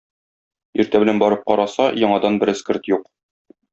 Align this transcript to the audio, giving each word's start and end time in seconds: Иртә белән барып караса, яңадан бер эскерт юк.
Иртә 0.83 1.01
белән 1.03 1.21
барып 1.23 1.43
караса, 1.51 1.85
яңадан 2.05 2.41
бер 2.45 2.53
эскерт 2.55 2.91
юк. 2.95 3.05